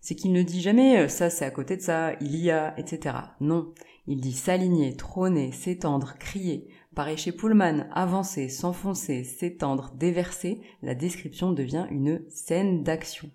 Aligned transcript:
c'est 0.00 0.14
qu'il 0.14 0.32
ne 0.32 0.42
dit 0.42 0.60
jamais 0.60 0.98
euh, 0.98 1.08
ça 1.08 1.30
c'est 1.30 1.44
à 1.44 1.50
côté 1.50 1.76
de 1.76 1.82
ça, 1.82 2.14
il 2.20 2.36
y 2.36 2.50
a, 2.50 2.78
etc. 2.78 3.16
Non, 3.40 3.72
il 4.06 4.20
dit 4.20 4.32
s'aligner, 4.32 4.96
trôner, 4.96 5.52
s'étendre, 5.52 6.14
crier. 6.18 6.68
Pareil 6.94 7.16
chez 7.16 7.32
Pullman, 7.32 7.86
avancer, 7.92 8.48
s'enfoncer, 8.48 9.24
s'étendre, 9.24 9.92
déverser, 9.94 10.60
la 10.82 10.94
description 10.94 11.52
devient 11.52 11.86
une 11.90 12.22
scène 12.28 12.82
d'action. 12.82 13.30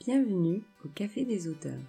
Bienvenue 0.00 0.62
au 0.84 0.88
Café 0.88 1.24
des 1.24 1.48
auteurs, 1.48 1.80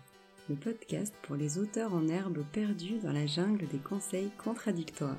le 0.49 0.55
podcast 0.55 1.13
pour 1.23 1.35
les 1.35 1.57
auteurs 1.57 1.93
en 1.93 2.07
herbe 2.07 2.43
perdus 2.53 2.99
dans 3.03 3.11
la 3.11 3.25
jungle 3.25 3.67
des 3.67 3.79
conseils 3.79 4.29
contradictoires. 4.43 5.17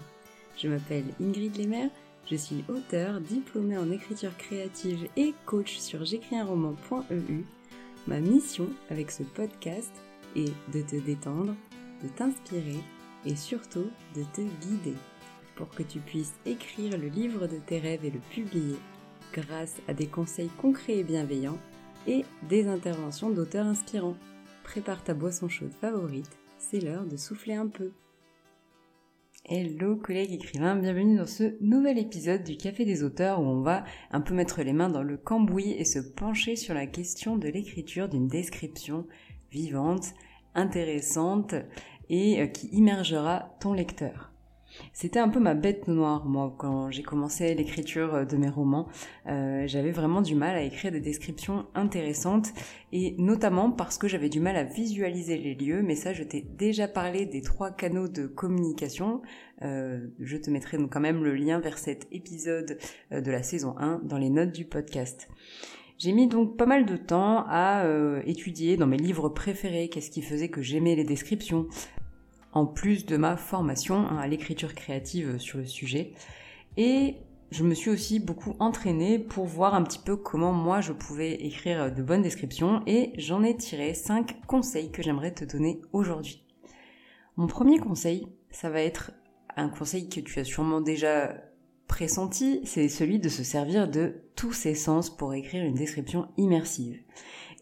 Je 0.57 0.69
m'appelle 0.69 1.05
Ingrid 1.21 1.57
Lemaire, 1.57 1.91
je 2.30 2.37
suis 2.37 2.64
auteur, 2.69 3.21
diplômée 3.21 3.79
en 3.79 3.91
écriture 3.91 4.37
créative 4.37 5.09
et 5.16 5.35
coach 5.46 5.79
sur 5.79 6.05
j'écrisunroman.eu 6.05 7.45
Ma 8.07 8.21
mission 8.21 8.69
avec 8.91 9.11
ce 9.11 9.23
podcast 9.23 9.93
est 10.37 10.53
de 10.72 10.82
te 10.82 10.96
détendre, 10.96 11.54
de 12.03 12.09
t'inspirer 12.09 12.81
et 13.27 13.36
surtout 13.36 13.91
de 14.14 14.22
te 14.35 14.41
guider 14.41 14.96
pour 15.57 15.68
que 15.71 15.82
tu 15.82 15.99
puisses 15.99 16.35
écrire 16.46 16.96
le 16.96 17.08
livre 17.08 17.46
de 17.46 17.57
tes 17.57 17.79
rêves 17.79 18.05
et 18.05 18.11
le 18.11 18.21
publier 18.31 18.77
grâce 19.32 19.77
à 19.89 19.95
des 19.95 20.07
conseils 20.07 20.50
concrets 20.61 20.99
et 20.99 21.05
bienveillants 21.05 21.58
et 22.07 22.25
des 22.49 22.69
interventions 22.69 23.31
d'auteurs 23.31 23.67
inspirants. 23.67 24.17
Prépare 24.63 25.03
ta 25.03 25.14
boisson 25.14 25.49
chaude 25.49 25.72
favorite, 25.80 26.39
c'est 26.58 26.80
l'heure 26.80 27.05
de 27.05 27.17
souffler 27.17 27.55
un 27.55 27.67
peu. 27.67 27.91
Hello 29.50 29.96
collègues 29.96 30.34
écrivains, 30.34 30.76
bienvenue 30.76 31.16
dans 31.16 31.26
ce 31.26 31.57
nouvel 31.62 31.96
épisode 31.96 32.44
du 32.44 32.58
Café 32.58 32.84
des 32.84 33.02
auteurs 33.02 33.41
où 33.41 33.44
on 33.44 33.62
va 33.62 33.83
un 34.11 34.20
peu 34.20 34.34
mettre 34.34 34.61
les 34.61 34.74
mains 34.74 34.91
dans 34.91 35.02
le 35.02 35.16
cambouis 35.16 35.72
et 35.72 35.86
se 35.86 36.00
pencher 36.00 36.55
sur 36.55 36.74
la 36.74 36.86
question 36.86 37.38
de 37.38 37.48
l'écriture 37.48 38.11
d'une 38.11 38.28
description 38.28 39.06
vivante, 39.50 40.12
intéressante 40.55 41.55
et 42.11 42.42
euh, 42.42 42.47
qui 42.47 42.66
immergera 42.66 43.56
ton 43.58 43.72
lecteur. 43.72 44.27
C'était 44.92 45.19
un 45.19 45.28
peu 45.28 45.41
ma 45.41 45.55
bête 45.55 45.88
noire, 45.88 46.27
moi, 46.27 46.55
quand 46.58 46.91
j'ai 46.91 47.02
commencé 47.02 47.55
l'écriture 47.55 48.27
de 48.27 48.36
mes 48.36 48.48
romans. 48.48 48.88
Euh, 49.27 49.64
j'avais 49.66 49.91
vraiment 49.91 50.22
du 50.22 50.34
mal 50.34 50.56
à 50.56 50.62
écrire 50.62 50.92
des 50.92 51.00
descriptions 51.00 51.66
intéressantes, 51.74 52.52
et 52.92 53.14
notamment 53.19 53.70
parce 53.70 53.98
que 53.98 54.08
j'avais 54.08 54.28
du 54.28 54.41
mal 54.41 54.56
à 54.56 54.64
visualiser 54.64 55.39
les 55.39 55.55
lieux, 55.55 55.83
mais 55.83 55.94
ça, 55.94 56.12
je 56.12 56.22
t'ai 56.22 56.41
déjà 56.41 56.89
parlé 56.89 57.27
des 57.27 57.42
trois 57.42 57.70
canaux 57.70 58.08
de 58.08 58.27
communication. 58.27 59.22
Euh, 59.62 60.06
je 60.20 60.36
te 60.36 60.50
mettrai 60.50 60.78
donc 60.78 60.92
quand 60.92 61.00
même 61.00 61.24
le 61.24 61.34
lien 61.34 61.61
vers 61.61 61.78
cet 61.78 62.06
épisode 62.12 62.78
euh, 63.12 63.20
de 63.20 63.30
la 63.30 63.42
saison 63.42 63.74
1 63.78 64.02
dans 64.05 64.19
les 64.19 64.30
notes 64.30 64.52
du 64.52 64.64
podcast. 64.64 65.28
J'ai 65.98 66.12
mis 66.12 66.28
donc 66.28 66.56
pas 66.56 66.66
mal 66.66 66.86
de 66.86 66.96
temps 66.96 67.44
à 67.48 67.84
étudier 68.24 68.77
dans 68.77 68.86
mes 68.86 68.96
livres 68.96 69.28
préférés 69.30 69.89
qu'est-ce 69.89 70.12
qui 70.12 70.22
faisait 70.22 70.48
que 70.48 70.62
j'aimais 70.62 70.94
les 70.94 71.02
descriptions, 71.02 71.66
en 72.59 72.67
plus 72.67 73.06
de 73.06 73.17
ma 73.17 73.37
formation 73.37 74.06
hein, 74.09 74.19
à 74.19 74.27
l'écriture 74.27 74.75
créative 74.75 75.39
sur 75.39 75.59
le 75.59 75.64
sujet. 75.64 76.12
Et 76.77 77.14
je 77.51 77.62
me 77.62 77.75
suis 77.75 77.91
aussi 77.91 78.19
beaucoup 78.19 78.55
entraînée 78.59 79.19
pour 79.19 79.47
voir 79.47 79.75
un 79.75 79.83
petit 79.83 80.01
peu 80.01 80.17
comment 80.17 80.53
moi 80.53 80.81
je 80.81 80.92
pouvais 80.92 81.34
écrire 81.34 81.95
de 81.95 82.03
bonnes 82.03 82.23
descriptions 82.23 82.83
et 82.86 83.12
j'en 83.17 83.45
ai 83.45 83.56
tiré 83.56 83.95
5 83.95 84.45
conseils 84.47 84.91
que 84.91 85.03
j'aimerais 85.03 85.33
te 85.33 85.45
donner 85.45 85.81
aujourd'hui. 85.92 86.45
Mon 87.36 87.47
premier 87.47 87.79
conseil, 87.79 88.27
ça 88.51 88.70
va 88.70 88.83
être 88.83 89.12
un 89.56 89.69
conseil 89.69 90.09
que 90.09 90.20
tu 90.20 90.41
as 90.41 90.45
sûrement 90.45 90.81
déjà 90.81 91.36
pressenti, 91.86 92.61
c'est 92.64 92.89
celui 92.89 93.20
de 93.20 93.29
se 93.29 93.45
servir 93.45 93.89
de 93.89 94.23
tous 94.34 94.53
ses 94.53 94.75
sens 94.75 95.09
pour 95.09 95.33
écrire 95.33 95.64
une 95.64 95.75
description 95.75 96.29
immersive. 96.36 97.01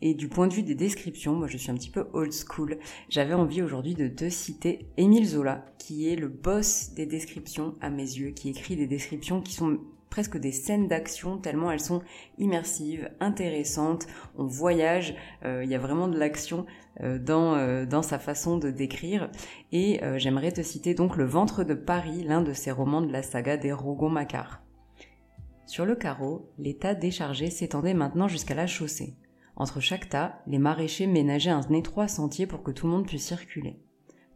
Et 0.03 0.15
du 0.15 0.29
point 0.29 0.47
de 0.47 0.53
vue 0.53 0.63
des 0.63 0.75
descriptions, 0.75 1.35
moi 1.35 1.49
je 1.49 1.57
suis 1.57 1.71
un 1.71 1.75
petit 1.75 1.91
peu 1.91 2.07
old 2.13 2.33
school. 2.33 2.79
J'avais 3.09 3.35
envie 3.35 3.63
aujourd'hui 3.63 3.95
de 3.95 4.09
te 4.09 4.29
citer 4.29 4.87
Émile 4.97 5.27
Zola, 5.27 5.65
qui 5.79 6.09
est 6.09 6.17
le 6.17 6.29
boss 6.29 6.93
des 6.95 7.07
descriptions 7.07 7.75
à 7.81 7.89
mes 7.89 8.03
yeux, 8.03 8.31
qui 8.31 8.51
écrit 8.51 8.77
des 8.77 8.87
descriptions 8.87 9.41
qui 9.41 9.55
sont 9.55 9.79
presque 10.11 10.39
des 10.39 10.53
scènes 10.53 10.89
d'action 10.89 11.37
tellement 11.37 11.71
elles 11.71 11.81
sont 11.81 12.01
immersives, 12.39 13.11
intéressantes, 13.21 14.07
on 14.39 14.47
voyage, 14.47 15.15
euh, 15.45 15.63
il 15.63 15.71
y 15.71 15.75
a 15.75 15.79
vraiment 15.79 16.09
de 16.09 16.19
l'action 16.19 16.65
euh, 17.03 17.19
dans, 17.19 17.55
euh, 17.55 17.85
dans 17.85 18.03
sa 18.03 18.19
façon 18.19 18.57
de 18.57 18.71
décrire. 18.71 19.31
Et 19.73 20.01
j'aimerais 20.17 20.53
te 20.53 20.63
citer 20.63 20.95
donc 20.95 21.17
Le 21.17 21.25
ventre 21.25 21.65
de 21.65 21.75
Paris, 21.75 22.23
l'un 22.23 22.41
de 22.41 22.53
ses 22.53 22.71
romans 22.71 23.03
de 23.03 23.13
la 23.13 23.23
saga 23.23 23.57
des 23.57 23.73
Rougon-Macquart. 23.73 24.63
Sur 25.67 25.85
le 25.85 25.97
carreau, 25.97 26.51
l'état 26.59 26.95
déchargé 26.95 27.51
s'étendait 27.51 27.93
maintenant 27.93 28.29
jusqu'à 28.29 28.55
la 28.55 28.67
chaussée. 28.67 29.17
Entre 29.57 29.81
chaque 29.81 30.11
tas, 30.11 30.43
les 30.47 30.59
maraîchers 30.59 31.07
ménageaient 31.07 31.51
un 31.51 31.63
étroit 31.73 32.09
sentier 32.09 32.47
pour 32.47 32.63
que 32.63 32.71
tout 32.71 32.87
le 32.87 32.93
monde 32.93 33.07
puisse 33.07 33.25
circuler. 33.25 33.81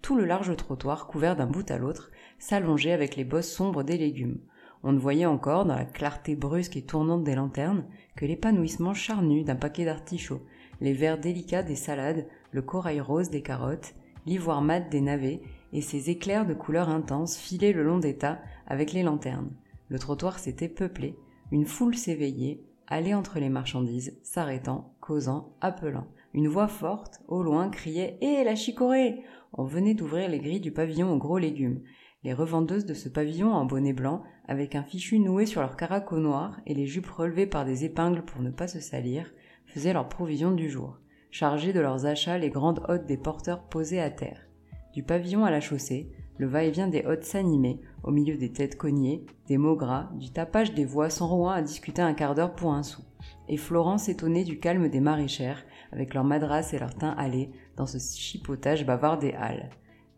Tout 0.01 0.17
le 0.17 0.25
large 0.25 0.57
trottoir, 0.57 1.07
couvert 1.07 1.37
d'un 1.37 1.47
bout 1.47 1.71
à 1.71 1.77
l'autre, 1.77 2.11
s'allongeait 2.39 2.93
avec 2.93 3.17
les 3.17 3.25
bosses 3.25 3.51
sombres 3.51 3.83
des 3.83 3.99
légumes. 3.99 4.39
On 4.83 4.93
ne 4.93 4.99
voyait 4.99 5.27
encore, 5.27 5.67
dans 5.67 5.77
la 5.77 5.85
clarté 5.85 6.37
brusque 6.37 6.79
et 6.79 6.83
tournante 6.83 7.23
des 7.23 7.35
lanternes, 7.35 7.85
que 8.17 8.25
l'épanouissement 8.25 8.95
charnu 8.95 9.45
d'un 9.45 9.57
paquet 9.57 9.85
d'artichauts, 9.85 10.41
les 10.81 10.95
verres 10.95 11.21
délicats 11.21 11.63
des 11.63 11.77
salades, 11.77 12.27
le 12.51 12.63
corail 12.63 13.03
rose 13.03 13.29
des 13.29 13.43
carottes, 13.43 13.95
l'ivoire 14.25 14.63
mat 14.63 14.81
des 14.81 15.03
navets, 15.03 15.43
et 15.75 15.83
ces 15.83 16.09
éclairs 16.09 16.47
de 16.47 16.55
couleurs 16.55 16.89
intenses 16.89 17.37
filaient 17.37 17.75
le 17.75 17.83
long 17.83 17.99
des 17.99 18.17
tas 18.17 18.41
avec 18.67 18.95
les 18.95 19.03
lanternes. 19.03 19.51
Le 19.89 19.99
trottoir 19.99 20.39
s'était 20.39 20.69
peuplé, 20.69 21.15
une 21.53 21.67
foule 21.67 21.95
s'éveillait, 21.95 22.63
allait 22.87 23.15
entre 23.15 23.39
les 23.39 23.51
marchandises, 23.51 24.19
s'arrêtant, 24.23 24.95
causant, 25.11 25.57
appelant. 25.61 26.07
Une 26.35 26.47
voix 26.47 26.69
forte, 26.69 27.21
au 27.27 27.43
loin, 27.43 27.69
criait 27.69 28.17
Hé, 28.21 28.45
la 28.45 28.55
chicorée 28.55 29.25
On 29.53 29.65
venait 29.65 29.95
d'ouvrir 29.95 30.29
les 30.29 30.39
grilles 30.39 30.61
du 30.61 30.71
pavillon 30.71 31.13
aux 31.13 31.19
gros 31.19 31.39
légumes. 31.39 31.81
Les 32.23 32.33
revendeuses 32.33 32.87
de 32.87 32.95
ce 32.95 33.09
pavillon 33.09 33.53
en 33.53 33.65
bonnet 33.65 33.93
blanc, 33.93 34.23
avec 34.47 34.77
un 34.77 34.85
fichu 34.85 35.19
noué 35.19 35.47
sur 35.47 35.63
leur 35.63 35.77
caraco 35.77 36.19
noir 36.19 36.61
et 36.65 36.75
les 36.75 36.87
jupes 36.87 37.09
relevées 37.09 37.49
par 37.49 37.65
des 37.65 37.85
épingles 37.85 38.23
pour 38.23 38.41
ne 38.41 38.51
pas 38.51 38.69
se 38.69 38.79
salir, 38.79 39.29
faisaient 39.67 39.95
leur 39.95 40.09
provision 40.09 40.53
du 40.53 40.71
jour, 40.71 41.01
chargées 41.33 41.73
de 41.73 41.81
leurs 41.81 42.07
achats 42.07 42.39
les 42.39 42.51
grandes 42.51 42.85
hôtes 42.89 43.07
des 43.07 43.17
porteurs 43.17 43.65
posés 43.65 44.01
à 44.01 44.11
terre. 44.11 44.47
Du 44.93 45.03
pavillon 45.03 45.45
à 45.45 45.51
la 45.51 45.61
chaussée, 45.61 46.13
le 46.39 46.47
va-et-vient 46.47 46.87
des 46.87 47.05
hôtes 47.05 47.25
s'animait, 47.25 47.81
au 48.05 48.13
milieu 48.13 48.37
des 48.37 48.53
têtes 48.53 48.77
cognées, 48.77 49.27
des 49.49 49.59
mots 49.59 49.75
gras, 49.75 50.09
du 50.15 50.31
tapage 50.31 50.73
des 50.73 50.85
voix 50.85 51.11
sans 51.11 51.27
roi 51.27 51.55
à 51.55 51.63
discuter 51.63 52.01
un 52.01 52.15
quart 52.15 52.37
d'heure 52.37 52.55
pour 52.55 52.73
un 52.75 52.85
sou. 52.85 53.03
Et 53.49 53.57
Florence 53.57 54.09
étonnait 54.09 54.45
du 54.45 54.59
calme 54.59 54.89
des 54.89 55.01
maraîchères, 55.01 55.65
avec 55.93 56.15
leurs 56.15 56.25
madras 56.25 56.71
et 56.73 56.79
leurs 56.79 56.95
teints 56.95 57.15
allés, 57.19 57.51
dans 57.77 57.87
ce 57.87 57.99
chipotage 57.99 58.87
bavard 58.87 59.19
des 59.19 59.33
halles. 59.33 59.71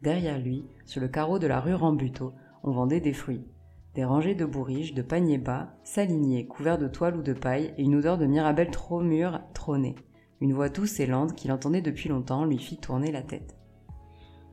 Derrière 0.02 0.38
lui, 0.38 0.64
sur 0.84 1.00
le 1.00 1.08
carreau 1.08 1.38
de 1.38 1.46
la 1.46 1.60
rue 1.60 1.74
Rambuteau, 1.74 2.32
on 2.64 2.72
vendait 2.72 3.00
des 3.00 3.12
fruits. 3.12 3.46
Des 3.94 4.04
rangées 4.04 4.34
de 4.34 4.44
bourriches, 4.44 4.94
de 4.94 5.02
paniers 5.02 5.38
bas, 5.38 5.74
s'alignaient, 5.84 6.46
couverts 6.46 6.78
de 6.78 6.88
toile 6.88 7.16
ou 7.16 7.22
de 7.22 7.34
paille, 7.34 7.74
et 7.76 7.82
une 7.82 7.96
odeur 7.96 8.18
de 8.18 8.26
mirabelle 8.26 8.70
trop 8.70 9.00
mûre 9.00 9.40
trônait. 9.54 9.96
Une 10.40 10.54
voix 10.54 10.69
douce 10.69 10.98
et 10.98 11.06
lente, 11.06 11.34
qu'il 11.34 11.52
entendait 11.52 11.82
depuis 11.82 12.08
longtemps, 12.08 12.44
lui 12.44 12.58
fit 12.58 12.78
tourner 12.78 13.12
la 13.12 13.22
tête. 13.22 13.56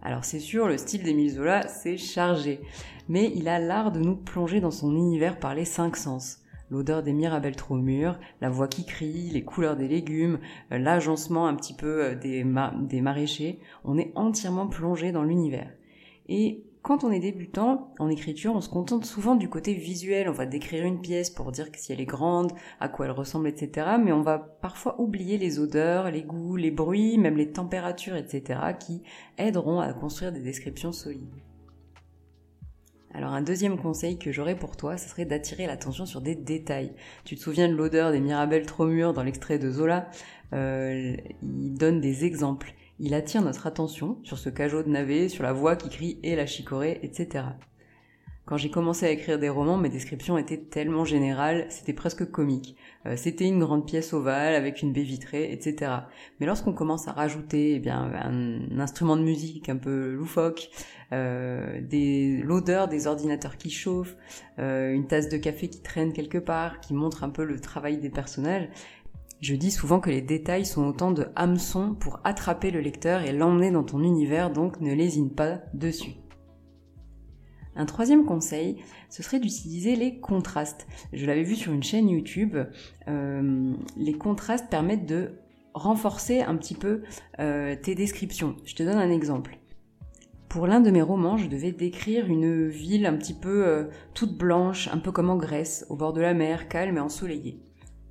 Alors 0.02 0.24
c'est 0.24 0.40
sûr, 0.40 0.68
le 0.68 0.78
style 0.78 1.04
d'Émile 1.04 1.32
Zola, 1.32 1.68
c'est 1.68 1.98
chargé, 1.98 2.62
mais 3.08 3.32
il 3.36 3.48
a 3.48 3.60
l'art 3.60 3.92
de 3.92 4.00
nous 4.00 4.16
plonger 4.16 4.62
dans 4.62 4.72
son 4.72 4.96
univers 4.96 5.40
par 5.40 5.56
les 5.56 5.66
cinq 5.66 5.98
sens. 5.98 6.42
L'odeur 6.70 7.04
des 7.04 7.14
mirabelles 7.14 7.56
trop 7.56 7.76
mûres, 7.76 8.20
la 8.42 8.50
voix 8.50 8.68
qui 8.68 8.86
crie, 8.86 9.30
les 9.32 9.44
couleurs 9.44 9.76
des 9.76 9.88
légumes, 9.88 10.40
euh, 10.72 10.78
l'agencement 10.78 11.48
un 11.48 11.56
petit 11.56 11.74
peu 11.74 12.04
euh, 12.04 12.16
des, 12.16 12.46
des 12.82 13.02
maraîchers, 13.02 13.60
on 13.84 13.98
est 13.98 14.12
entièrement 14.16 14.68
plongé 14.68 15.12
dans 15.12 15.24
l'univers. 15.24 15.72
Et 16.28 16.64
quand 16.82 17.04
on 17.04 17.12
est 17.12 17.20
débutant 17.20 17.94
en 18.00 18.08
écriture, 18.08 18.56
on 18.56 18.62
se 18.62 18.70
contente 18.70 19.04
souvent 19.04 19.36
du 19.36 19.50
côté 19.50 19.74
visuel. 19.74 20.30
On 20.30 20.34
va 20.34 20.46
décrire 20.46 20.86
une 20.86 21.02
pièce 21.02 21.30
pour 21.30 21.52
dire 21.52 21.68
si 21.76 21.92
elle 21.92 22.00
est 22.00 22.06
grande, 22.06 22.54
à 22.80 22.88
quoi 22.88 23.06
elle 23.06 23.12
ressemble, 23.12 23.50
etc. 23.50 23.98
Mais 24.02 24.12
on 24.12 24.22
va 24.22 24.40
parfois 24.40 25.00
oublier 25.02 25.38
les 25.38 25.60
odeurs, 25.60 26.10
les 26.10 26.24
goûts, 26.24 26.56
les 26.56 26.72
bruits, 26.72 27.18
même 27.18 27.36
les 27.36 27.52
températures, 27.52 28.16
etc. 28.16 28.60
qui 28.80 29.04
aideront 29.38 29.80
à 29.80 29.92
construire 29.92 30.32
des 30.32 30.40
descriptions 30.40 30.92
solides. 30.92 31.42
Alors 33.14 33.34
un 33.34 33.42
deuxième 33.42 33.78
conseil 33.78 34.20
que 34.20 34.32
j'aurais 34.32 34.56
pour 34.56 34.78
toi, 34.78 34.98
ce 34.98 35.10
serait 35.10 35.26
d'attirer 35.26 35.66
l'attention 35.66 36.06
sur 36.06 36.22
des 36.22 36.36
détails. 36.36 36.94
Tu 37.26 37.36
te 37.36 37.42
souviens 37.42 37.68
de 37.68 37.74
l'odeur 37.74 38.12
des 38.12 38.20
mirabelles 38.20 38.66
trop 38.66 38.86
mûres 38.86 39.14
dans 39.14 39.24
l'extrait 39.24 39.60
de 39.60 39.72
Zola? 39.72 40.10
Euh, 40.54 41.16
Il 41.42 41.74
donne 41.74 42.02
des 42.02 42.26
exemples 42.26 42.74
il 43.02 43.14
attire 43.14 43.42
notre 43.42 43.66
attention 43.66 44.18
sur 44.24 44.38
ce 44.38 44.50
cajot 44.50 44.84
de 44.84 44.90
navet, 44.90 45.30
sur 45.30 45.44
la 45.44 45.54
voix 45.54 45.78
qui 45.78 45.90
crie 45.90 46.20
et 46.22 46.36
la 46.36 46.46
chicorée, 46.46 47.00
etc. 47.02 47.46
Quand 48.50 48.58
j'ai 48.58 48.72
commencé 48.72 49.06
à 49.06 49.12
écrire 49.12 49.38
des 49.38 49.48
romans, 49.48 49.78
mes 49.78 49.90
descriptions 49.90 50.36
étaient 50.40 50.58
tellement 50.58 51.06
générales, 51.06 51.68
c'était 51.70 51.94
presque 51.94 52.32
comique. 52.32 52.76
Euh, 53.06 53.16
c'était 53.16 53.46
une 53.46 53.60
grande 53.60 53.86
pièce 53.86 54.12
ovale 54.12 54.56
avec 54.56 54.82
une 54.82 54.92
baie 54.92 55.04
vitrée, 55.04 55.52
etc. 55.52 55.92
Mais 56.40 56.48
lorsqu'on 56.48 56.74
commence 56.74 57.08
à 57.08 57.12
rajouter 57.12 57.76
eh 57.76 57.80
bien, 57.80 58.12
un 58.12 58.80
instrument 58.80 59.18
de 59.18 59.22
musique 59.22 59.70
un 59.70 59.78
peu 59.78 60.14
loufoque, 60.14 60.72
euh, 61.14 61.80
l'odeur 62.44 62.88
des 62.88 63.06
ordinateurs 63.06 63.56
qui 63.56 63.70
chauffent, 63.70 64.18
euh, 64.58 64.94
une 64.94 65.06
tasse 65.06 65.30
de 65.30 65.38
café 65.38 65.68
qui 65.68 65.84
traîne 65.84 66.12
quelque 66.12 66.40
part, 66.40 66.80
qui 66.80 66.96
montre 66.96 67.24
un 67.24 67.30
peu 67.30 67.44
le 67.44 67.60
travail 67.60 68.00
des 68.00 68.10
personnages, 68.10 68.68
Je 69.42 69.54
dis 69.54 69.70
souvent 69.70 70.00
que 70.00 70.10
les 70.10 70.24
détails 70.24 70.66
sont 70.66 70.88
autant 70.88 71.12
de 71.12 71.28
hameçons 71.36 71.94
pour 71.94 72.20
attraper 72.24 72.72
le 72.72 72.82
lecteur 72.82 73.22
et 73.22 73.32
l'emmener 73.32 73.70
dans 73.70 73.84
ton 73.84 74.02
univers, 74.02 74.50
donc 74.50 74.82
ne 74.82 74.92
lésine 74.92 75.30
pas 75.30 75.60
dessus. 75.76 76.16
Un 77.80 77.86
troisième 77.86 78.26
conseil, 78.26 78.76
ce 79.10 79.24
serait 79.24 79.40
d'utiliser 79.40 79.96
les 79.96 80.20
contrastes. 80.20 80.86
Je 81.14 81.26
l'avais 81.26 81.44
vu 81.44 81.56
sur 81.56 81.72
une 81.72 81.82
chaîne 81.82 82.10
YouTube, 82.10 82.58
euh, 83.08 83.74
les 83.96 84.12
contrastes 84.12 84.70
permettent 84.70 85.06
de 85.06 85.32
renforcer 85.74 86.42
un 86.42 86.58
petit 86.58 86.74
peu 86.74 87.04
euh, 87.40 87.78
tes 87.82 87.96
descriptions. 87.96 88.58
Je 88.66 88.76
te 88.76 88.84
donne 88.84 88.98
un 88.98 89.10
exemple. 89.10 89.60
Pour 90.50 90.68
l'un 90.68 90.82
de 90.82 90.92
mes 90.92 91.02
romans, 91.02 91.38
je 91.38 91.48
devais 91.48 91.72
décrire 91.72 92.26
une 92.26 92.68
ville 92.68 93.06
un 93.06 93.16
petit 93.16 93.34
peu 93.34 93.66
euh, 93.66 93.86
toute 94.14 94.38
blanche, 94.38 94.90
un 94.92 94.98
peu 94.98 95.14
comme 95.14 95.30
en 95.30 95.38
Grèce, 95.38 95.86
au 95.88 95.96
bord 95.96 96.12
de 96.12 96.20
la 96.20 96.34
mer, 96.34 96.68
calme 96.68 96.98
et 96.98 97.02
ensoleillée. 97.02 97.64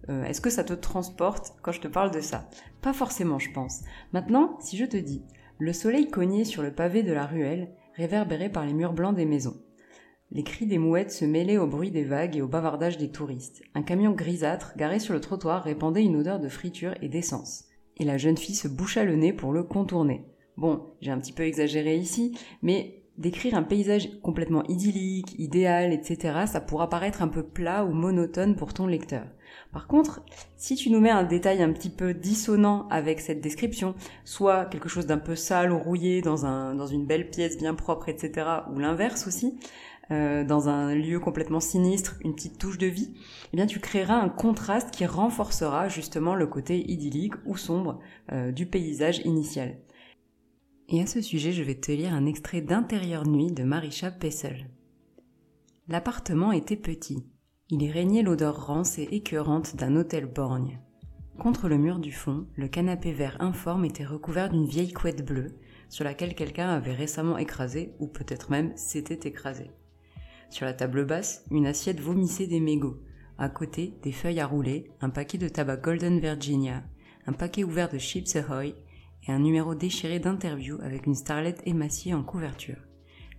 Est-ce 0.08 0.40
que 0.40 0.48
ça 0.48 0.64
te 0.64 0.72
transporte 0.72 1.52
quand 1.60 1.72
je 1.72 1.82
te 1.82 1.88
parle 1.88 2.10
de 2.10 2.22
ça? 2.22 2.48
Pas 2.80 2.94
forcément, 2.94 3.38
je 3.38 3.52
pense. 3.52 3.82
Maintenant, 4.14 4.56
si 4.58 4.78
je 4.78 4.86
te 4.86 4.96
dis 4.96 5.22
le 5.58 5.74
soleil 5.74 6.08
cogné 6.08 6.46
sur 6.46 6.62
le 6.62 6.72
pavé 6.72 7.02
de 7.02 7.12
la 7.12 7.26
ruelle, 7.26 7.68
réverbérés 7.98 8.48
par 8.48 8.64
les 8.64 8.72
murs 8.72 8.92
blancs 8.92 9.16
des 9.16 9.26
maisons. 9.26 9.60
Les 10.30 10.44
cris 10.44 10.66
des 10.66 10.78
mouettes 10.78 11.10
se 11.10 11.24
mêlaient 11.24 11.58
au 11.58 11.66
bruit 11.66 11.90
des 11.90 12.04
vagues 12.04 12.36
et 12.36 12.42
au 12.42 12.46
bavardage 12.46 12.96
des 12.96 13.10
touristes. 13.10 13.62
Un 13.74 13.82
camion 13.82 14.12
grisâtre, 14.12 14.74
garé 14.76 15.00
sur 15.00 15.14
le 15.14 15.20
trottoir, 15.20 15.64
répandait 15.64 16.04
une 16.04 16.14
odeur 16.14 16.38
de 16.38 16.48
friture 16.48 16.94
et 17.02 17.08
d'essence. 17.08 17.64
Et 17.96 18.04
la 18.04 18.16
jeune 18.16 18.36
fille 18.36 18.54
se 18.54 18.68
boucha 18.68 19.02
le 19.02 19.16
nez 19.16 19.32
pour 19.32 19.52
le 19.52 19.64
contourner. 19.64 20.24
Bon, 20.56 20.92
j'ai 21.00 21.10
un 21.10 21.18
petit 21.18 21.32
peu 21.32 21.42
exagéré 21.42 21.96
ici, 21.96 22.38
mais 22.62 22.97
décrire 23.18 23.54
un 23.54 23.62
paysage 23.62 24.08
complètement 24.22 24.64
idyllique, 24.64 25.34
idéal, 25.38 25.92
etc., 25.92 26.44
ça 26.46 26.60
pourra 26.60 26.88
paraître 26.88 27.20
un 27.20 27.28
peu 27.28 27.42
plat 27.42 27.84
ou 27.84 27.92
monotone 27.92 28.56
pour 28.56 28.72
ton 28.72 28.86
lecteur. 28.86 29.24
Par 29.72 29.86
contre, 29.86 30.22
si 30.56 30.76
tu 30.76 30.90
nous 30.90 31.00
mets 31.00 31.10
un 31.10 31.24
détail 31.24 31.62
un 31.62 31.72
petit 31.72 31.90
peu 31.90 32.14
dissonant 32.14 32.86
avec 32.88 33.20
cette 33.20 33.40
description, 33.40 33.94
soit 34.24 34.64
quelque 34.66 34.88
chose 34.88 35.06
d'un 35.06 35.18
peu 35.18 35.34
sale 35.34 35.72
ou 35.72 35.78
rouillé 35.78 36.22
dans, 36.22 36.46
un, 36.46 36.74
dans 36.74 36.86
une 36.86 37.06
belle 37.06 37.28
pièce 37.28 37.58
bien 37.58 37.74
propre, 37.74 38.08
etc., 38.08 38.46
ou 38.72 38.78
l'inverse 38.78 39.26
aussi, 39.26 39.58
euh, 40.10 40.42
dans 40.42 40.70
un 40.70 40.94
lieu 40.94 41.20
complètement 41.20 41.60
sinistre, 41.60 42.16
une 42.24 42.34
petite 42.34 42.58
touche 42.58 42.78
de 42.78 42.86
vie, 42.86 43.12
eh 43.52 43.56
bien 43.56 43.66
tu 43.66 43.78
créeras 43.78 44.16
un 44.16 44.30
contraste 44.30 44.90
qui 44.90 45.04
renforcera 45.04 45.88
justement 45.88 46.34
le 46.34 46.46
côté 46.46 46.90
idyllique 46.90 47.34
ou 47.44 47.58
sombre 47.58 48.00
euh, 48.32 48.50
du 48.50 48.64
paysage 48.64 49.20
initial. 49.26 49.76
Et 50.90 51.02
à 51.02 51.06
ce 51.06 51.20
sujet, 51.20 51.52
je 51.52 51.62
vais 51.62 51.74
te 51.74 51.92
lire 51.92 52.14
un 52.14 52.24
extrait 52.24 52.62
d'Intérieur 52.62 53.26
Nuit 53.26 53.52
de 53.52 53.62
Marisha 53.62 54.10
Pessel. 54.10 54.70
L'appartement 55.86 56.50
était 56.50 56.76
petit. 56.76 57.26
Il 57.68 57.82
y 57.82 57.90
régnait 57.90 58.22
l'odeur 58.22 58.66
rance 58.66 58.98
et 58.98 59.06
écœurante 59.12 59.76
d'un 59.76 59.96
hôtel 59.96 60.24
borgne. 60.24 60.80
Contre 61.38 61.68
le 61.68 61.76
mur 61.76 61.98
du 61.98 62.10
fond, 62.10 62.46
le 62.56 62.68
canapé 62.68 63.12
vert 63.12 63.36
informe 63.40 63.84
était 63.84 64.06
recouvert 64.06 64.48
d'une 64.48 64.64
vieille 64.64 64.94
couette 64.94 65.26
bleue, 65.26 65.58
sur 65.90 66.04
laquelle 66.04 66.34
quelqu'un 66.34 66.70
avait 66.70 66.94
récemment 66.94 67.36
écrasé, 67.36 67.92
ou 67.98 68.06
peut-être 68.06 68.50
même 68.50 68.74
s'était 68.74 69.28
écrasé. 69.28 69.70
Sur 70.48 70.64
la 70.64 70.72
table 70.72 71.04
basse, 71.04 71.44
une 71.50 71.66
assiette 71.66 72.00
vomissait 72.00 72.46
des 72.46 72.60
mégots. 72.60 73.02
À 73.36 73.50
côté, 73.50 73.92
des 74.02 74.12
feuilles 74.12 74.40
à 74.40 74.46
rouler, 74.46 74.90
un 75.02 75.10
paquet 75.10 75.36
de 75.36 75.48
tabac 75.48 75.76
Golden 75.76 76.18
Virginia, 76.18 76.82
un 77.26 77.34
paquet 77.34 77.62
ouvert 77.62 77.90
de 77.90 77.98
Chips 77.98 78.36
Ahoy 78.36 78.74
et 79.26 79.32
un 79.32 79.38
numéro 79.38 79.74
déchiré 79.74 80.18
d'interview 80.18 80.78
avec 80.82 81.06
une 81.06 81.14
starlette 81.14 81.62
émaciée 81.66 82.14
en 82.14 82.22
couverture. 82.22 82.88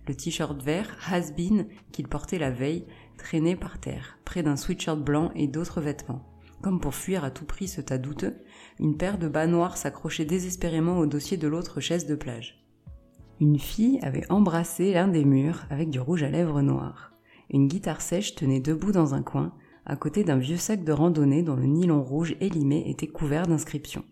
Le 0.06 0.14
t-shirt 0.14 0.60
vert, 0.62 0.96
has-been, 1.08 1.66
qu'il 1.92 2.08
portait 2.08 2.38
la 2.38 2.50
veille, 2.50 2.86
traînait 3.16 3.56
par 3.56 3.78
terre, 3.78 4.18
près 4.24 4.42
d'un 4.42 4.56
sweatshirt 4.56 4.98
blanc 4.98 5.30
et 5.34 5.46
d'autres 5.46 5.80
vêtements. 5.80 6.26
Comme 6.62 6.80
pour 6.80 6.94
fuir 6.94 7.24
à 7.24 7.30
tout 7.30 7.44
prix 7.44 7.68
ce 7.68 7.80
tas 7.80 7.98
douteux, 7.98 8.36
une 8.78 8.96
paire 8.96 9.18
de 9.18 9.28
bas 9.28 9.46
noirs 9.46 9.76
s'accrochait 9.76 10.24
désespérément 10.24 10.98
au 10.98 11.06
dossier 11.06 11.36
de 11.36 11.48
l'autre 11.48 11.80
chaise 11.80 12.06
de 12.06 12.14
plage. 12.14 12.64
Une 13.40 13.58
fille 13.58 13.98
avait 14.02 14.30
embrassé 14.30 14.92
l'un 14.92 15.08
des 15.08 15.24
murs 15.24 15.64
avec 15.70 15.88
du 15.88 16.00
rouge 16.00 16.22
à 16.22 16.28
lèvres 16.28 16.60
noir. 16.60 17.12
Une 17.48 17.68
guitare 17.68 18.02
sèche 18.02 18.34
tenait 18.34 18.60
debout 18.60 18.92
dans 18.92 19.14
un 19.14 19.22
coin, 19.22 19.54
à 19.86 19.96
côté 19.96 20.24
d'un 20.24 20.36
vieux 20.36 20.58
sac 20.58 20.84
de 20.84 20.92
randonnée 20.92 21.42
dont 21.42 21.56
le 21.56 21.64
nylon 21.64 22.02
rouge 22.02 22.36
élimé 22.40 22.88
était 22.90 23.06
couvert 23.06 23.46
d'inscriptions. 23.46 24.04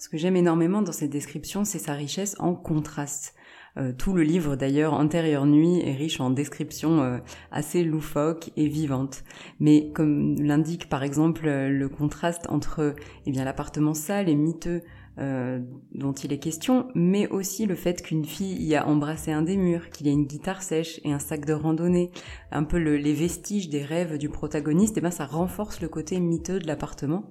Ce 0.00 0.08
que 0.08 0.16
j'aime 0.16 0.36
énormément 0.36 0.80
dans 0.80 0.92
cette 0.92 1.10
description, 1.10 1.64
c'est 1.64 1.80
sa 1.80 1.94
richesse 1.94 2.36
en 2.38 2.54
contraste. 2.54 3.34
Euh, 3.78 3.92
tout 3.92 4.12
le 4.12 4.22
livre 4.22 4.54
d'ailleurs, 4.54 4.94
Antérieure 4.94 5.44
Nuit, 5.44 5.80
est 5.80 5.94
riche 5.94 6.20
en 6.20 6.30
descriptions 6.30 7.02
euh, 7.02 7.18
assez 7.50 7.82
loufoques 7.82 8.50
et 8.56 8.68
vivantes. 8.68 9.24
Mais 9.58 9.90
comme 9.92 10.40
l'indique 10.40 10.88
par 10.88 11.02
exemple 11.02 11.48
euh, 11.48 11.68
le 11.68 11.88
contraste 11.88 12.46
entre 12.48 12.94
eh 13.26 13.30
bien 13.32 13.44
l'appartement 13.44 13.92
sale 13.92 14.28
et 14.28 14.36
miteux 14.36 14.82
euh, 15.18 15.58
dont 15.92 16.12
il 16.12 16.32
est 16.32 16.38
question, 16.38 16.88
mais 16.94 17.26
aussi 17.28 17.66
le 17.66 17.74
fait 17.74 18.02
qu'une 18.02 18.24
fille 18.24 18.62
y 18.62 18.76
a 18.76 18.86
embrassé 18.86 19.32
un 19.32 19.42
des 19.42 19.56
murs, 19.56 19.90
qu'il 19.90 20.06
y 20.06 20.10
a 20.10 20.12
une 20.12 20.26
guitare 20.26 20.62
sèche 20.62 21.00
et 21.04 21.12
un 21.12 21.18
sac 21.18 21.44
de 21.44 21.52
randonnée, 21.52 22.10
un 22.52 22.62
peu 22.62 22.76
les 22.76 23.14
vestiges 23.14 23.68
des 23.68 23.82
rêves 23.82 24.18
du 24.18 24.28
protagoniste, 24.28 24.96
et 24.96 25.00
eh 25.00 25.02
ben 25.02 25.10
ça 25.10 25.26
renforce 25.26 25.80
le 25.80 25.88
côté 25.88 26.20
miteux 26.20 26.58
de 26.58 26.66
l'appartement. 26.66 27.24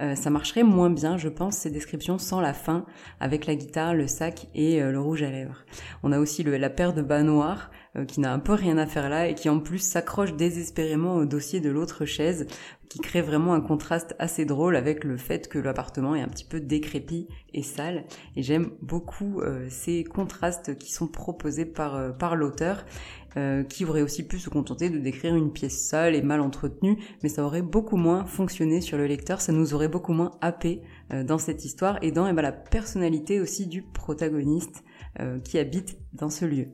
Euh, 0.00 0.14
ça 0.14 0.30
marcherait 0.30 0.62
moins 0.62 0.90
bien, 0.90 1.16
je 1.16 1.28
pense, 1.28 1.56
ces 1.56 1.70
descriptions 1.70 2.18
sans 2.18 2.40
la 2.40 2.54
fin, 2.54 2.84
avec 3.20 3.46
la 3.46 3.54
guitare, 3.54 3.94
le 3.94 4.06
sac 4.06 4.46
et 4.54 4.82
euh, 4.82 4.92
le 4.92 5.00
rouge 5.00 5.22
à 5.22 5.30
lèvres. 5.30 5.64
On 6.02 6.12
a 6.12 6.18
aussi 6.18 6.42
le, 6.42 6.56
la 6.56 6.70
paire 6.70 6.94
de 6.94 7.02
bas 7.02 7.22
noirs, 7.22 7.70
qui 8.06 8.20
n'a 8.20 8.32
un 8.32 8.38
peu 8.38 8.52
rien 8.52 8.78
à 8.78 8.86
faire 8.86 9.08
là 9.08 9.26
et 9.26 9.34
qui 9.34 9.48
en 9.48 9.58
plus 9.58 9.78
s'accroche 9.78 10.34
désespérément 10.34 11.16
au 11.16 11.24
dossier 11.24 11.60
de 11.60 11.70
l'autre 11.70 12.04
chaise 12.04 12.46
qui 12.90 12.98
crée 12.98 13.22
vraiment 13.22 13.54
un 13.54 13.60
contraste 13.60 14.16
assez 14.18 14.44
drôle 14.44 14.74
avec 14.74 15.04
le 15.04 15.16
fait 15.16 15.48
que 15.48 15.60
l'appartement 15.60 16.16
est 16.16 16.22
un 16.22 16.28
petit 16.28 16.44
peu 16.44 16.60
décrépit 16.60 17.28
et 17.54 17.62
sale. 17.62 18.04
Et 18.34 18.42
j'aime 18.42 18.72
beaucoup 18.82 19.40
euh, 19.40 19.68
ces 19.70 20.02
contrastes 20.02 20.76
qui 20.76 20.92
sont 20.92 21.06
proposés 21.06 21.64
par, 21.64 21.94
euh, 21.94 22.10
par 22.10 22.34
l'auteur, 22.34 22.84
euh, 23.36 23.62
qui 23.62 23.84
aurait 23.84 24.02
aussi 24.02 24.26
pu 24.26 24.40
se 24.40 24.50
contenter 24.50 24.90
de 24.90 24.98
décrire 24.98 25.36
une 25.36 25.52
pièce 25.52 25.78
sale 25.86 26.16
et 26.16 26.22
mal 26.22 26.40
entretenue, 26.40 26.98
mais 27.22 27.28
ça 27.28 27.44
aurait 27.44 27.62
beaucoup 27.62 27.96
moins 27.96 28.24
fonctionné 28.24 28.80
sur 28.80 28.98
le 28.98 29.06
lecteur, 29.06 29.40
ça 29.40 29.52
nous 29.52 29.72
aurait 29.72 29.86
beaucoup 29.86 30.12
moins 30.12 30.32
happé 30.40 30.82
dans 31.24 31.38
cette 31.38 31.64
histoire 31.64 31.98
et 32.02 32.10
dans 32.10 32.26
eh 32.26 32.32
ben, 32.32 32.42
la 32.42 32.52
personnalité 32.52 33.40
aussi 33.40 33.68
du 33.68 33.82
protagoniste 33.82 34.82
qui 35.44 35.58
habite 35.58 35.96
dans 36.12 36.30
ce 36.30 36.44
lieu. 36.44 36.68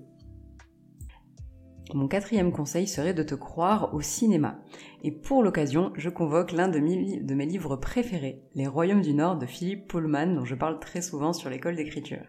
Mon 1.94 2.09
quatrième 2.09 2.53
conseil 2.53 2.88
serait 2.88 3.15
de 3.15 3.23
te 3.23 3.35
croire 3.35 3.94
au 3.94 4.00
cinéma. 4.00 4.59
Et 5.05 5.12
pour 5.12 5.43
l'occasion, 5.43 5.93
je 5.97 6.11
convoque 6.11 6.53
l'un 6.53 6.69
de 6.69 6.81
mes, 6.81 7.47
livres 7.47 7.77
préférés, 7.77 8.43
Les 8.55 8.67
Royaumes 8.67 9.03
du 9.03 9.15
Nord 9.15 9.38
de 9.38 9.47
Philippe 9.47 9.87
Pullman, 9.87 10.35
dont 10.35 10.44
je 10.44 10.56
parle 10.56 10.81
très 10.81 11.00
souvent 11.00 11.33
sur 11.33 11.49
l'école 11.49 11.77
d'écriture. 11.77 12.25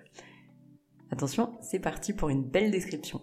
Attention, 1.11 1.53
c'est 1.61 1.79
parti 1.79 2.13
pour 2.13 2.29
une 2.29 2.43
belle 2.43 2.69
description. 2.69 3.21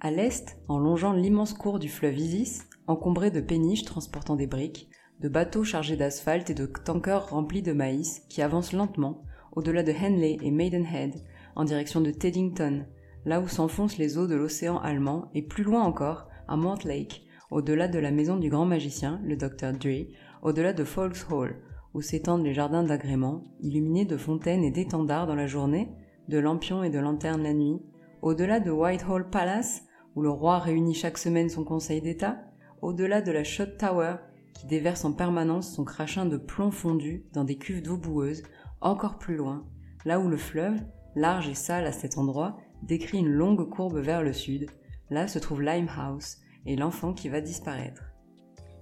À 0.00 0.10
l'est, 0.10 0.58
en 0.68 0.78
longeant 0.78 1.12
l'immense 1.12 1.54
cours 1.54 1.78
du 1.78 1.88
fleuve 1.88 2.18
Isis, 2.18 2.68
encombré 2.86 3.30
de 3.30 3.40
péniches 3.40 3.84
transportant 3.84 4.36
des 4.36 4.46
briques, 4.46 4.90
de 5.20 5.30
bateaux 5.30 5.64
chargés 5.64 5.96
d'asphalte 5.96 6.50
et 6.50 6.54
de 6.54 6.66
tankers 6.66 7.30
remplis 7.30 7.62
de 7.62 7.72
maïs 7.72 8.20
qui 8.28 8.42
avancent 8.42 8.74
lentement, 8.74 9.22
au-delà 9.52 9.82
de 9.82 9.92
Henley 9.92 10.36
et 10.42 10.50
Maidenhead, 10.50 11.24
en 11.54 11.64
direction 11.64 12.02
de 12.02 12.10
Teddington, 12.10 12.84
là 13.26 13.40
où 13.40 13.48
s'enfoncent 13.48 13.98
les 13.98 14.16
eaux 14.16 14.28
de 14.28 14.36
l'océan 14.36 14.78
allemand, 14.78 15.28
et 15.34 15.42
plus 15.42 15.64
loin 15.64 15.82
encore, 15.82 16.28
à 16.48 16.56
Lake, 16.84 17.26
au-delà 17.50 17.88
de 17.88 17.98
la 17.98 18.12
maison 18.12 18.36
du 18.36 18.48
grand 18.48 18.64
magicien, 18.64 19.20
le 19.24 19.36
Dr. 19.36 19.72
Dre, 19.72 20.06
au-delà 20.42 20.72
de 20.72 20.84
Folks 20.84 21.26
Hall, 21.30 21.56
où 21.92 22.00
s'étendent 22.00 22.44
les 22.44 22.54
jardins 22.54 22.84
d'agrément, 22.84 23.42
illuminés 23.60 24.04
de 24.04 24.16
fontaines 24.16 24.62
et 24.62 24.70
d'étendards 24.70 25.26
dans 25.26 25.34
la 25.34 25.48
journée, 25.48 25.88
de 26.28 26.38
lampions 26.38 26.84
et 26.84 26.90
de 26.90 27.00
lanternes 27.00 27.42
la 27.42 27.52
nuit, 27.52 27.82
au-delà 28.22 28.60
de 28.60 28.70
Whitehall 28.70 29.28
Palace, 29.28 29.82
où 30.14 30.22
le 30.22 30.30
roi 30.30 30.58
réunit 30.58 30.94
chaque 30.94 31.18
semaine 31.18 31.48
son 31.48 31.64
conseil 31.64 32.00
d'État, 32.00 32.38
au-delà 32.80 33.22
de 33.22 33.32
la 33.32 33.42
Shot 33.42 33.76
Tower, 33.78 34.16
qui 34.54 34.66
déverse 34.66 35.04
en 35.04 35.12
permanence 35.12 35.74
son 35.74 35.84
crachin 35.84 36.26
de 36.26 36.36
plomb 36.36 36.70
fondu 36.70 37.26
dans 37.32 37.44
des 37.44 37.58
cuves 37.58 37.82
d'eau 37.82 37.96
boueuse, 37.96 38.44
encore 38.80 39.18
plus 39.18 39.36
loin, 39.36 39.66
là 40.04 40.20
où 40.20 40.28
le 40.28 40.36
fleuve, 40.36 40.78
large 41.16 41.48
et 41.48 41.54
sale 41.54 41.86
à 41.86 41.92
cet 41.92 42.18
endroit, 42.18 42.56
décrit 42.86 43.18
une 43.18 43.32
longue 43.32 43.68
courbe 43.68 43.98
vers 43.98 44.22
le 44.22 44.32
sud. 44.32 44.70
Là 45.10 45.28
se 45.28 45.38
trouve 45.38 45.62
Limehouse 45.62 46.38
et 46.64 46.76
l'enfant 46.76 47.12
qui 47.12 47.28
va 47.28 47.40
disparaître. 47.40 48.02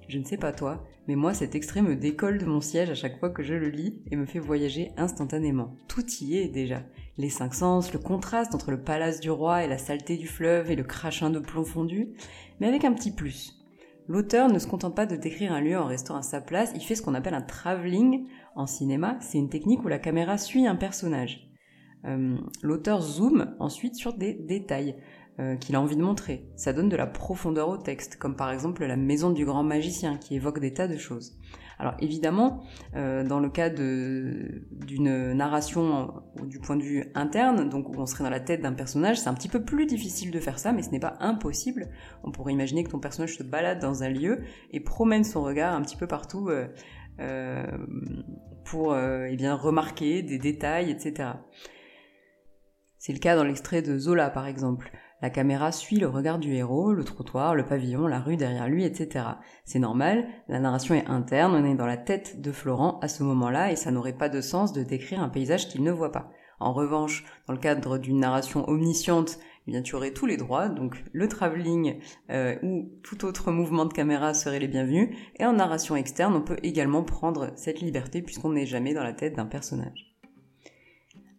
Je 0.08 0.18
ne 0.18 0.24
sais 0.24 0.36
pas 0.36 0.52
toi, 0.52 0.84
mais 1.08 1.16
moi 1.16 1.32
cet 1.34 1.54
extrait 1.54 1.82
me 1.82 1.96
décolle 1.96 2.38
de 2.38 2.44
mon 2.44 2.60
siège 2.60 2.90
à 2.90 2.94
chaque 2.94 3.18
fois 3.18 3.30
que 3.30 3.42
je 3.42 3.54
le 3.54 3.68
lis 3.68 4.02
et 4.10 4.16
me 4.16 4.26
fait 4.26 4.38
voyager 4.38 4.92
instantanément. 4.96 5.76
Tout 5.88 6.04
y 6.20 6.36
est 6.36 6.48
déjà. 6.48 6.82
Les 7.16 7.30
cinq 7.30 7.54
sens, 7.54 7.92
le 7.92 7.98
contraste 7.98 8.54
entre 8.54 8.70
le 8.70 8.82
palace 8.82 9.20
du 9.20 9.30
roi 9.30 9.64
et 9.64 9.68
la 9.68 9.78
saleté 9.78 10.16
du 10.16 10.26
fleuve 10.26 10.70
et 10.70 10.76
le 10.76 10.84
crachin 10.84 11.30
de 11.30 11.38
plomb 11.38 11.64
fondu, 11.64 12.14
mais 12.60 12.68
avec 12.68 12.84
un 12.84 12.92
petit 12.92 13.12
plus. 13.12 13.60
L'auteur 14.06 14.48
ne 14.48 14.58
se 14.58 14.66
contente 14.66 14.94
pas 14.94 15.06
de 15.06 15.16
décrire 15.16 15.52
un 15.52 15.62
lieu 15.62 15.78
en 15.78 15.86
restant 15.86 16.16
à 16.16 16.22
sa 16.22 16.42
place, 16.42 16.72
il 16.74 16.82
fait 16.82 16.94
ce 16.94 17.00
qu'on 17.00 17.14
appelle 17.14 17.32
un 17.32 17.40
travelling 17.40 18.26
en 18.54 18.66
cinéma, 18.66 19.16
c'est 19.20 19.38
une 19.38 19.48
technique 19.48 19.82
où 19.82 19.88
la 19.88 19.98
caméra 19.98 20.36
suit 20.36 20.66
un 20.66 20.76
personnage. 20.76 21.53
Euh, 22.06 22.36
l'auteur 22.62 23.00
zoome 23.00 23.54
ensuite 23.58 23.94
sur 23.94 24.14
des 24.14 24.34
détails. 24.34 24.96
euh, 25.40 25.56
qu'il 25.56 25.74
a 25.74 25.80
envie 25.80 25.96
de 25.96 26.00
montrer. 26.00 26.46
Ça 26.54 26.72
donne 26.72 26.88
de 26.88 26.94
la 26.94 27.08
profondeur 27.08 27.68
au 27.68 27.76
texte, 27.76 28.18
comme 28.18 28.36
par 28.36 28.52
exemple 28.52 28.84
la 28.84 28.94
maison 28.94 29.30
du 29.30 29.44
grand 29.44 29.64
magicien 29.64 30.16
qui 30.16 30.36
évoque 30.36 30.60
des 30.60 30.72
tas 30.72 30.86
de 30.86 30.96
choses. 30.96 31.36
Alors 31.80 31.94
évidemment, 31.98 32.62
euh, 32.94 33.24
dans 33.24 33.40
le 33.40 33.50
cas 33.50 33.68
d'une 33.68 35.32
narration 35.32 36.22
du 36.44 36.60
point 36.60 36.76
de 36.76 36.84
vue 36.84 37.10
interne, 37.16 37.68
donc 37.68 37.88
où 37.88 38.00
on 38.00 38.06
serait 38.06 38.22
dans 38.22 38.30
la 38.30 38.38
tête 38.38 38.60
d'un 38.60 38.74
personnage, 38.74 39.18
c'est 39.18 39.28
un 39.28 39.34
petit 39.34 39.48
peu 39.48 39.64
plus 39.64 39.86
difficile 39.86 40.30
de 40.30 40.38
faire 40.38 40.60
ça, 40.60 40.72
mais 40.72 40.82
ce 40.82 40.90
n'est 40.90 41.00
pas 41.00 41.16
impossible. 41.18 41.88
On 42.22 42.30
pourrait 42.30 42.52
imaginer 42.52 42.84
que 42.84 42.90
ton 42.90 43.00
personnage 43.00 43.36
se 43.36 43.42
balade 43.42 43.80
dans 43.80 44.04
un 44.04 44.10
lieu 44.10 44.44
et 44.70 44.78
promène 44.78 45.24
son 45.24 45.42
regard 45.42 45.74
un 45.74 45.82
petit 45.82 45.96
peu 45.96 46.06
partout 46.06 46.48
pour 48.64 48.96
eh 48.96 49.36
bien 49.36 49.56
remarquer 49.56 50.22
des 50.22 50.38
détails, 50.38 50.92
etc. 50.92 51.30
C'est 53.06 53.12
le 53.12 53.18
cas 53.18 53.36
dans 53.36 53.44
l'extrait 53.44 53.82
de 53.82 53.98
Zola 53.98 54.30
par 54.30 54.46
exemple. 54.46 54.90
La 55.20 55.28
caméra 55.28 55.72
suit 55.72 55.98
le 55.98 56.08
regard 56.08 56.38
du 56.38 56.54
héros, 56.54 56.94
le 56.94 57.04
trottoir, 57.04 57.54
le 57.54 57.66
pavillon, 57.66 58.06
la 58.06 58.18
rue 58.18 58.38
derrière 58.38 58.66
lui, 58.66 58.82
etc. 58.82 59.26
C'est 59.66 59.78
normal, 59.78 60.26
la 60.48 60.58
narration 60.58 60.94
est 60.94 61.06
interne, 61.06 61.54
on 61.54 61.70
est 61.70 61.74
dans 61.74 61.84
la 61.84 61.98
tête 61.98 62.40
de 62.40 62.50
Florent 62.50 62.98
à 63.00 63.08
ce 63.08 63.22
moment-là 63.22 63.70
et 63.70 63.76
ça 63.76 63.90
n'aurait 63.90 64.16
pas 64.16 64.30
de 64.30 64.40
sens 64.40 64.72
de 64.72 64.82
décrire 64.82 65.22
un 65.22 65.28
paysage 65.28 65.68
qu'il 65.68 65.82
ne 65.82 65.92
voit 65.92 66.12
pas. 66.12 66.30
En 66.60 66.72
revanche, 66.72 67.26
dans 67.46 67.52
le 67.52 67.58
cadre 67.58 67.98
d'une 67.98 68.20
narration 68.20 68.66
omnisciente, 68.70 69.38
eh 69.66 69.72
bien 69.72 69.82
tu 69.82 69.96
aurais 69.96 70.12
tous 70.12 70.24
les 70.24 70.38
droits, 70.38 70.70
donc 70.70 71.04
le 71.12 71.28
travelling 71.28 72.00
euh, 72.30 72.56
ou 72.62 72.90
tout 73.02 73.26
autre 73.26 73.52
mouvement 73.52 73.84
de 73.84 73.92
caméra 73.92 74.32
serait 74.32 74.60
les 74.60 74.68
bienvenus, 74.68 75.14
et 75.38 75.44
en 75.44 75.52
narration 75.52 75.94
externe, 75.94 76.34
on 76.34 76.40
peut 76.40 76.58
également 76.62 77.02
prendre 77.02 77.52
cette 77.56 77.82
liberté 77.82 78.22
puisqu'on 78.22 78.52
n'est 78.54 78.64
jamais 78.64 78.94
dans 78.94 79.04
la 79.04 79.12
tête 79.12 79.36
d'un 79.36 79.44
personnage. 79.44 80.16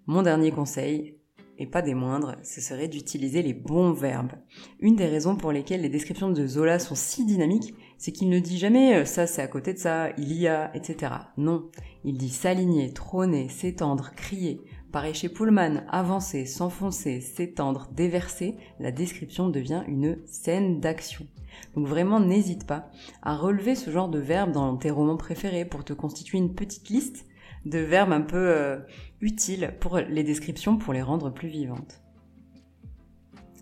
Mon 0.06 0.22
dernier 0.22 0.52
conseil, 0.52 1.18
et 1.58 1.68
pas 1.68 1.82
des 1.82 1.94
moindres, 1.94 2.36
ce 2.44 2.62
serait 2.62 2.88
d'utiliser 2.88 3.42
les 3.42 3.54
bons 3.54 3.92
verbes. 3.92 4.34
Une 4.80 4.96
des 4.96 5.06
raisons 5.06 5.36
pour 5.36 5.52
lesquelles 5.52 5.82
les 5.82 5.90
descriptions 5.90 6.30
de 6.30 6.48
Zola 6.48 6.80
sont 6.80 6.96
si 6.96 7.26
dynamiques, 7.26 7.74
c'est 7.98 8.12
qu'il 8.12 8.30
ne 8.30 8.40
dit 8.40 8.58
jamais 8.58 8.96
euh, 8.96 9.06
ça 9.06 9.28
c'est 9.28 9.42
à 9.42 9.48
côté 9.48 9.74
de 9.74 9.80
ça, 9.80 10.10
il 10.18 10.34
y 10.34 10.48
a, 10.48 10.76
etc. 10.76 11.14
Non, 11.38 11.70
il 12.04 12.18
dit 12.18 12.30
s'aligner, 12.30 12.92
trôner, 12.94 13.50
s'étendre, 13.50 14.12
crier. 14.16 14.62
Pareil 14.92 15.14
chez 15.14 15.30
Pullman, 15.30 15.84
avancer, 15.90 16.46
s'enfoncer, 16.46 17.20
s'étendre, 17.20 17.90
déverser, 17.92 18.56
la 18.80 18.92
description 18.92 19.50
devient 19.50 19.84
une 19.88 20.20
scène 20.26 20.80
d'action. 20.80 21.28
Donc 21.76 21.88
vraiment 21.88 22.20
n'hésite 22.20 22.66
pas 22.66 22.90
à 23.22 23.36
relever 23.36 23.76
ce 23.76 23.92
genre 23.92 24.10
de 24.10 24.20
verbes 24.20 24.52
dans 24.52 24.76
tes 24.78 24.92
romans 24.92 25.18
préférés 25.18 25.66
pour 25.66 25.84
te 25.84 25.94
constituer 25.94 26.38
une 26.38 26.54
petite 26.54 26.90
liste 26.90 27.26
de 27.66 27.80
verbes 27.80 28.12
un 28.12 28.22
peu 28.22 28.38
euh, 28.38 28.78
utiles 29.22 29.74
pour 29.80 29.98
les 29.98 30.24
descriptions 30.24 30.78
pour 30.78 30.94
les 30.94 31.02
rendre 31.02 31.32
plus 31.32 31.48
vivantes. 31.48 32.05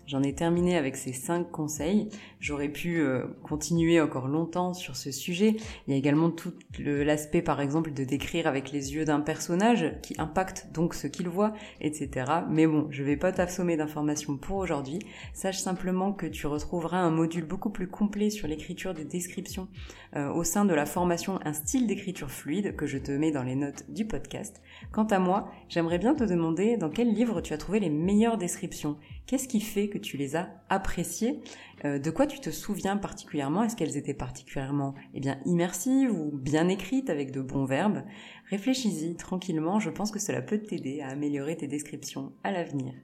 J'en 0.06 0.22
ai 0.22 0.34
terminé 0.34 0.76
avec 0.76 0.96
ces 0.96 1.12
cinq 1.12 1.50
conseils. 1.50 2.08
J'aurais 2.40 2.68
pu 2.68 3.00
euh, 3.00 3.24
continuer 3.42 4.00
encore 4.00 4.28
longtemps 4.28 4.74
sur 4.74 4.96
ce 4.96 5.10
sujet. 5.10 5.56
Il 5.86 5.92
y 5.92 5.94
a 5.94 5.96
également 5.96 6.30
tout 6.30 6.52
l'aspect, 6.78 7.40
par 7.40 7.60
exemple, 7.60 7.92
de 7.92 8.04
décrire 8.04 8.46
avec 8.46 8.70
les 8.70 8.94
yeux 8.94 9.04
d'un 9.04 9.20
personnage 9.20 9.94
qui 10.02 10.14
impacte 10.18 10.68
donc 10.72 10.94
ce 10.94 11.06
qu'il 11.06 11.28
voit, 11.28 11.54
etc. 11.80 12.30
Mais 12.50 12.66
bon, 12.66 12.86
je 12.90 13.02
vais 13.02 13.16
pas 13.16 13.32
t'assommer 13.32 13.76
d'informations 13.76 14.36
pour 14.36 14.58
aujourd'hui. 14.58 14.98
Sache 15.32 15.58
simplement 15.58 16.12
que 16.12 16.26
tu 16.26 16.46
retrouveras 16.46 16.98
un 16.98 17.10
module 17.10 17.44
beaucoup 17.44 17.70
plus 17.70 17.88
complet 17.88 18.28
sur 18.28 18.46
l'écriture 18.46 18.92
des 18.92 19.04
descriptions 19.04 19.68
euh, 20.16 20.30
au 20.32 20.44
sein 20.44 20.64
de 20.64 20.74
la 20.74 20.86
formation 20.86 21.40
Un 21.44 21.52
style 21.52 21.86
d'écriture 21.86 22.30
fluide 22.30 22.76
que 22.76 22.86
je 22.86 22.98
te 22.98 23.10
mets 23.12 23.30
dans 23.30 23.42
les 23.42 23.54
notes 23.54 23.84
du 23.88 24.06
podcast. 24.06 24.60
Quant 24.92 25.04
à 25.04 25.18
moi, 25.18 25.50
j'aimerais 25.68 25.98
bien 25.98 26.14
te 26.14 26.24
demander 26.24 26.76
dans 26.76 26.90
quel 26.90 27.12
livre 27.12 27.40
tu 27.40 27.52
as 27.52 27.58
trouvé 27.58 27.80
les 27.80 27.90
meilleures 27.90 28.38
descriptions. 28.38 28.96
Qu'est-ce 29.26 29.48
qui 29.48 29.60
fait 29.60 29.88
que 29.88 29.98
tu 29.98 30.16
les 30.16 30.36
as 30.36 30.50
appréciées? 30.68 31.40
Euh, 31.84 31.98
De 31.98 32.10
quoi 32.10 32.26
tu 32.26 32.40
te 32.40 32.50
souviens 32.50 32.96
particulièrement? 32.96 33.64
Est-ce 33.64 33.76
qu'elles 33.76 33.96
étaient 33.96 34.14
particulièrement 34.14 34.94
eh 35.14 35.20
bien, 35.20 35.38
immersives 35.46 36.12
ou 36.12 36.30
bien 36.32 36.68
écrites 36.68 37.10
avec 37.10 37.30
de 37.30 37.40
bons 37.40 37.64
verbes? 37.64 38.04
Réfléchis-y 38.50 39.16
tranquillement, 39.16 39.80
je 39.80 39.90
pense 39.90 40.10
que 40.10 40.18
cela 40.20 40.42
peut 40.42 40.58
t'aider 40.58 41.00
à 41.00 41.08
améliorer 41.08 41.56
tes 41.56 41.66
descriptions 41.66 42.32
à 42.42 42.52
l'avenir. 42.52 42.94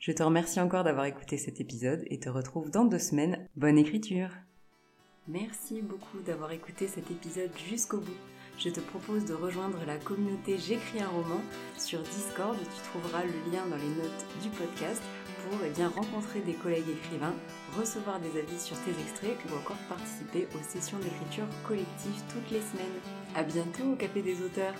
Je 0.00 0.12
te 0.12 0.22
remercie 0.22 0.60
encore 0.60 0.84
d'avoir 0.84 1.06
écouté 1.06 1.38
cet 1.38 1.60
épisode 1.60 2.04
et 2.06 2.18
te 2.18 2.28
retrouve 2.28 2.70
dans 2.70 2.84
deux 2.84 2.98
semaines. 2.98 3.48
Bonne 3.56 3.78
écriture! 3.78 4.30
Merci 5.26 5.80
beaucoup 5.80 6.20
d'avoir 6.26 6.52
écouté 6.52 6.86
cet 6.86 7.10
épisode 7.10 7.50
jusqu'au 7.70 7.98
bout 7.98 8.33
je 8.58 8.70
te 8.70 8.80
propose 8.80 9.24
de 9.24 9.34
rejoindre 9.34 9.78
la 9.86 9.96
communauté 9.96 10.58
J'écris 10.58 11.00
un 11.00 11.08
roman 11.08 11.40
sur 11.78 12.00
Discord. 12.00 12.56
Tu 12.58 12.82
trouveras 12.90 13.24
le 13.24 13.52
lien 13.52 13.66
dans 13.66 13.76
les 13.76 14.02
notes 14.02 14.26
du 14.42 14.48
podcast 14.50 15.02
pour 15.44 15.58
eh 15.66 15.70
bien, 15.70 15.88
rencontrer 15.88 16.40
des 16.40 16.54
collègues 16.54 16.88
écrivains, 16.88 17.34
recevoir 17.76 18.18
des 18.20 18.38
avis 18.38 18.58
sur 18.58 18.76
tes 18.82 18.92
extraits 18.92 19.36
ou 19.50 19.56
encore 19.56 19.76
participer 19.88 20.48
aux 20.54 20.62
sessions 20.62 20.98
d'écriture 20.98 21.46
collective 21.66 22.22
toutes 22.32 22.50
les 22.50 22.62
semaines. 22.62 23.00
À 23.34 23.42
bientôt 23.42 23.92
au 23.92 23.96
Café 23.96 24.22
des 24.22 24.42
auteurs 24.42 24.74